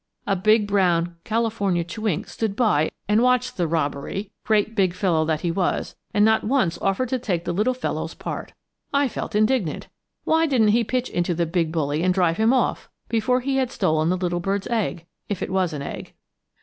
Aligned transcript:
A 0.25 0.35
big 0.35 0.65
brown 0.65 1.17
California 1.23 1.83
chewink 1.83 2.27
stood 2.27 2.55
by 2.55 2.89
and 3.07 3.21
watched 3.21 3.55
the 3.55 3.67
robbery(?), 3.67 4.31
great 4.43 4.73
big 4.73 4.95
fellow 4.95 5.25
that 5.25 5.41
he 5.41 5.51
was; 5.51 5.95
and 6.11 6.25
not 6.25 6.43
once 6.43 6.79
offered 6.81 7.09
to 7.09 7.19
take 7.19 7.45
the 7.45 7.53
little 7.53 7.75
fellows' 7.75 8.15
part. 8.15 8.53
I 8.91 9.07
felt 9.07 9.35
indignant. 9.35 9.89
Why 10.23 10.47
didn't 10.47 10.69
he 10.69 10.83
pitch 10.83 11.11
into 11.11 11.35
the 11.35 11.45
big 11.45 11.71
bully 11.71 12.01
and 12.01 12.15
drive 12.15 12.37
him 12.37 12.51
off 12.51 12.89
before 13.09 13.41
he 13.41 13.57
had 13.57 13.69
stolen 13.69 14.09
the 14.09 14.17
little 14.17 14.39
birds' 14.39 14.65
egg 14.71 15.05
if 15.29 15.43
it 15.43 15.51
was 15.53 15.71
an 15.71 15.83
egg. 15.83 16.15